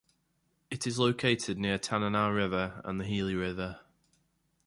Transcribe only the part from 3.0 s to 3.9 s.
Healy River.